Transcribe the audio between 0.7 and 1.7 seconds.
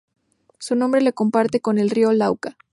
nombre lo comparte